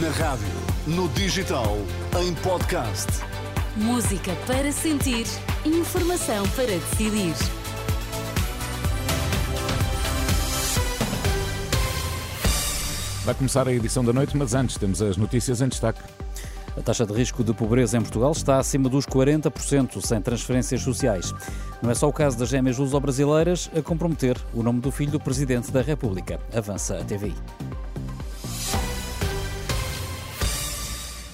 [0.00, 0.48] Na rádio,
[0.88, 1.76] no digital,
[2.20, 3.06] em podcast.
[3.76, 5.24] Música para sentir,
[5.64, 7.34] informação para decidir.
[13.24, 16.00] Vai começar a edição da noite, mas antes temos as notícias em destaque.
[16.76, 21.32] A taxa de risco de pobreza em Portugal está acima dos 40%, sem transferências sociais.
[21.80, 25.20] Não é só o caso das gêmeas luso-brasileiras a comprometer o nome do filho do
[25.20, 26.40] Presidente da República.
[26.52, 27.36] Avança a TVI.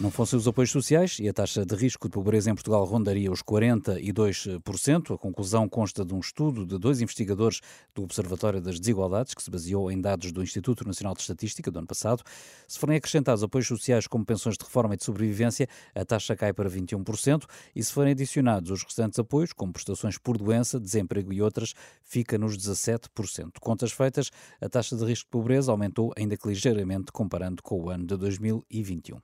[0.00, 3.30] Não fossem os apoios sociais e a taxa de risco de pobreza em Portugal rondaria
[3.30, 5.14] os 42%.
[5.14, 7.60] A conclusão consta de um estudo de dois investigadores
[7.94, 11.78] do Observatório das Desigualdades, que se baseou em dados do Instituto Nacional de Estatística do
[11.78, 12.24] ano passado.
[12.66, 16.52] Se forem acrescentados apoios sociais como pensões de reforma e de sobrevivência, a taxa cai
[16.52, 17.44] para 21%.
[17.74, 21.72] E se forem adicionados os restantes apoios, como prestações por doença, desemprego e outras,
[22.02, 23.60] fica nos 17%.
[23.60, 27.90] Contas feitas, a taxa de risco de pobreza aumentou ainda que ligeiramente comparando com o
[27.90, 29.20] ano de 2021.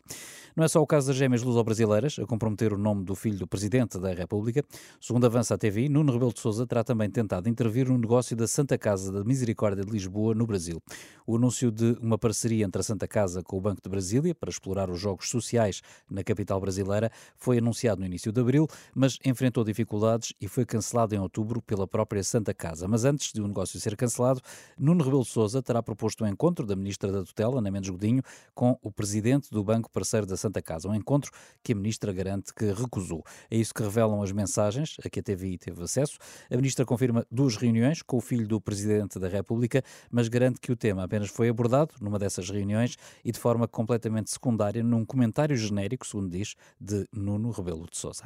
[0.60, 3.46] Não é só o caso das gêmeas luso-brasileiras a comprometer o nome do filho do
[3.46, 4.64] Presidente da República.
[5.00, 8.46] Segundo avança a TV, Nuno Rebelo de Sousa terá também tentado intervir no negócio da
[8.46, 10.80] Santa Casa da Misericórdia de Lisboa, no Brasil.
[11.26, 14.48] O anúncio de uma parceria entre a Santa Casa com o Banco de Brasília para
[14.48, 19.64] explorar os jogos sociais na capital brasileira foi anunciado no início de abril, mas enfrentou
[19.64, 22.86] dificuldades e foi cancelado em outubro pela própria Santa Casa.
[22.86, 24.40] Mas antes de o negócio ser cancelado,
[24.78, 28.22] Nuno Rebelo de Sousa terá proposto um encontro da Ministra da Tutela, Ana Mendes Godinho,
[28.54, 31.30] com o Presidente do Banco Parceiro da Santa Casa, um encontro
[31.62, 33.22] que a Ministra garante que recusou.
[33.50, 36.18] É isso que revelam as mensagens a que a TVI teve acesso.
[36.50, 40.72] A Ministra confirma duas reuniões com o filho do Presidente da República, mas garante que
[40.72, 45.56] o tema apenas foi abordado numa dessas reuniões e de forma completamente secundária num comentário
[45.56, 48.24] genérico, segundo diz, de Nuno Rebelo de Sousa.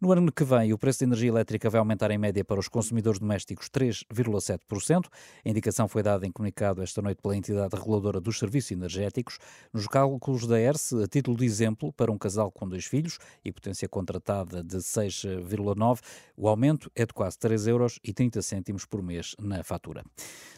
[0.00, 2.66] No ano que vem, o preço da energia elétrica vai aumentar em média para os
[2.66, 5.04] consumidores domésticos 3,7%.
[5.44, 9.38] A indicação foi dada em comunicado esta noite pela entidade reguladora dos serviços energéticos.
[9.72, 13.52] Nos cálculos da ERSE, a título de exemplo, para um casal com dois filhos e
[13.52, 16.00] potência contratada de 6,9,
[16.36, 20.04] o aumento é de quase 3 euros e 30 cêntimos por mês na fatura.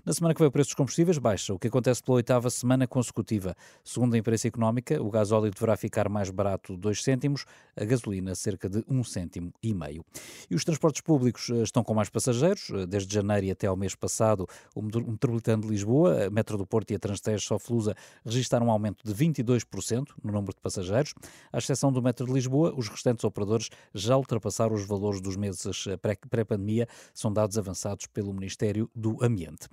[0.05, 2.87] Na semana que vem, o preço dos combustíveis baixa, o que acontece pela oitava semana
[2.87, 3.57] consecutiva.
[3.83, 7.45] Segundo a imprensa económica, o gasóleo deverá ficar mais barato 2 cêntimos,
[7.77, 10.05] a gasolina cerca de 1 cêntimo e meio.
[10.49, 12.71] E os transportes públicos eh, estão com mais passageiros.
[12.71, 16.67] Eh, desde janeiro e até ao mês passado, o metropolitano de Lisboa, a Metro do
[16.67, 17.95] Porto e a Transtejo Soflusa
[18.25, 20.84] registraram um aumento de 22% no número de passageiros.
[20.91, 25.87] À exceção do Metro de Lisboa, os restantes operadores já ultrapassaram os valores dos meses
[25.87, 29.69] eh, pré-pandemia, são dados avançados pelo Ministério do Ambiente.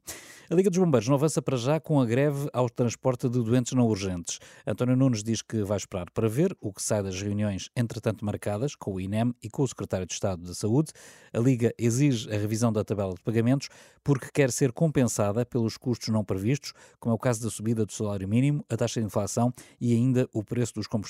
[0.50, 3.72] A Liga dos Bombeiros não avança para já com a greve ao transporte de doentes
[3.72, 4.38] não urgentes.
[4.68, 8.76] António Nunes diz que vai esperar para ver o que sai das reuniões entretanto marcadas
[8.76, 10.92] com o INEM e com o Secretário de Estado da Saúde.
[11.34, 13.70] A Liga exige a revisão da tabela de pagamentos
[14.04, 17.94] porque quer ser compensada pelos custos não previstos, como é o caso da subida do
[17.94, 21.01] salário mínimo, a taxa de inflação e ainda o preço dos combustíveis.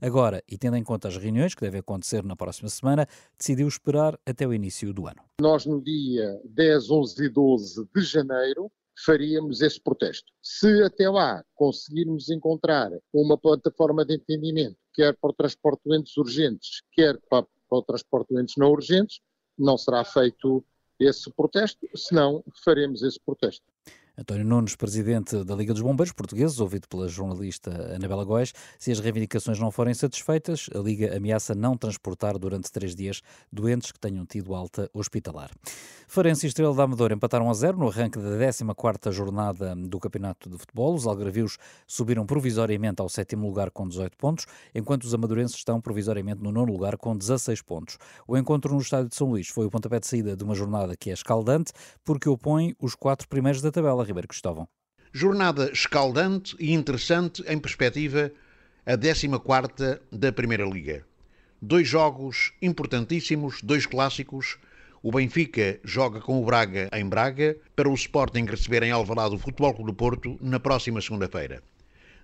[0.00, 3.06] Agora, e tendo em conta as reuniões que devem acontecer na próxima semana,
[3.38, 5.22] decidiu esperar até o início do ano.
[5.40, 8.70] Nós, no dia 10, 11 e 12 de janeiro,
[9.04, 10.32] faríamos esse protesto.
[10.42, 16.16] Se até lá conseguirmos encontrar uma plataforma de entendimento, quer para o transporte de doentes
[16.16, 19.20] urgentes, quer para, para o transporte de doentes não urgentes,
[19.58, 20.64] não será feito
[20.98, 23.64] esse protesto, senão faremos esse protesto.
[24.20, 29.00] António Nunes, presidente da Liga dos Bombeiros Portugueses, ouvido pela jornalista Anabela Góes, se as
[29.00, 34.26] reivindicações não forem satisfeitas, a Liga ameaça não transportar durante três dias doentes que tenham
[34.26, 35.50] tido alta hospitalar.
[36.06, 40.50] Farense e Estrela da Amadora empataram a zero no arranque da 14ª jornada do Campeonato
[40.50, 40.94] de Futebol.
[40.94, 44.44] Os algarvios subiram provisoriamente ao sétimo lugar com 18 pontos,
[44.74, 47.96] enquanto os amadurenses estão provisoriamente no nono lugar com 16 pontos.
[48.28, 50.94] O encontro no estádio de São Luís foi o pontapé de saída de uma jornada
[50.94, 51.72] que é escaldante,
[52.04, 54.09] porque opõe os quatro primeiros da tabela.
[54.10, 54.68] Ribeiro Cristóvão.
[55.12, 58.30] Jornada escaldante e interessante em perspectiva
[58.84, 61.04] a 14 da Primeira Liga.
[61.62, 64.58] Dois jogos importantíssimos, dois clássicos.
[65.02, 69.38] O Benfica joga com o Braga em Braga para o Sporting receber em Alvalade o
[69.38, 71.62] Futebol Clube do Porto na próxima segunda-feira.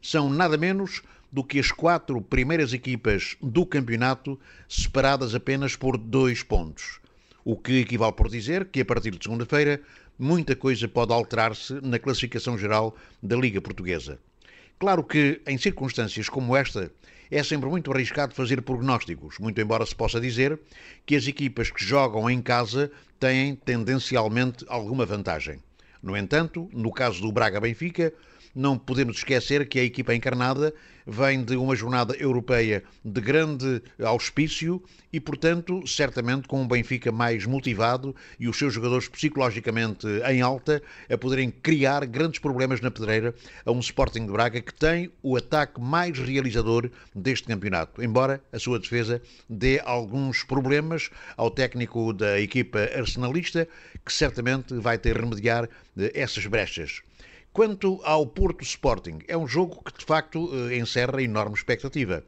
[0.02, 1.02] São nada menos
[1.32, 4.38] do que as quatro primeiras equipas do campeonato
[4.68, 7.00] separadas apenas por dois pontos.
[7.44, 9.80] O que equivale por dizer que a partir de segunda-feira
[10.18, 14.18] muita coisa pode alterar-se na classificação geral da Liga Portuguesa.
[14.78, 16.90] Claro que, em circunstâncias como esta,
[17.30, 20.58] é sempre muito arriscado fazer prognósticos, muito embora se possa dizer
[21.04, 25.60] que as equipas que jogam em casa têm tendencialmente alguma vantagem.
[26.02, 28.12] No entanto, no caso do Braga-Benfica,
[28.56, 30.72] não podemos esquecer que a equipa encarnada
[31.06, 34.82] vem de uma jornada europeia de grande auspício
[35.12, 40.82] e, portanto, certamente com um Benfica mais motivado e os seus jogadores psicologicamente em alta
[41.08, 45.36] a poderem criar grandes problemas na pedreira a um Sporting de Braga que tem o
[45.36, 52.40] ataque mais realizador deste campeonato, embora a sua defesa dê alguns problemas ao técnico da
[52.40, 53.68] equipa arsenalista,
[54.04, 55.68] que certamente vai ter remediar
[55.98, 57.02] eh, essas brechas.
[57.56, 62.22] Quanto ao Porto Sporting, é um jogo que de facto eh, encerra enorme expectativa.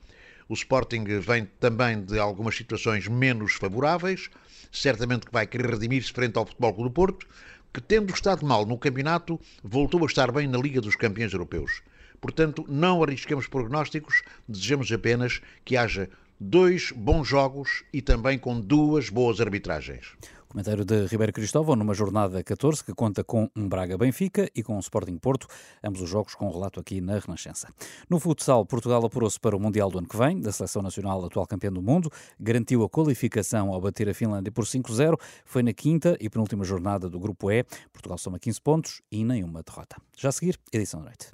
[0.49, 4.31] O Sporting vem também de algumas situações menos favoráveis,
[4.73, 7.27] certamente que vai querer redimir-se frente ao Futebol Clube do Porto,
[7.75, 11.83] que tendo estado mal no campeonato, voltou a estar bem na Liga dos Campeões Europeus.
[12.23, 16.09] Portanto, não arrisquemos prognósticos, desejamos apenas que haja
[16.41, 20.07] dois bons jogos e também com duas boas arbitragens.
[20.49, 24.79] Comentário de Ribeiro Cristóvão numa jornada 14 que conta com um Braga-Benfica e com um
[24.79, 25.47] Sporting Porto,
[25.85, 27.69] ambos os jogos com relato aqui na Renascença.
[28.09, 31.47] No futsal, Portugal apurou-se para o Mundial do ano que vem, da Seleção Nacional atual
[31.47, 32.11] campeã do mundo,
[32.41, 37.11] garantiu a qualificação ao bater a Finlândia por 5-0, foi na quinta e penúltima jornada
[37.11, 37.65] do Grupo E.
[37.93, 39.97] Portugal soma 15 pontos e nenhuma derrota.
[40.17, 41.29] Já a seguir, edição da noite.